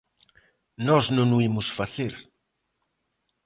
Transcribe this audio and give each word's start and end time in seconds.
Nós 0.87 1.05
non 1.15 1.29
o 1.37 1.39
imos 1.49 1.67
facer. 1.77 2.13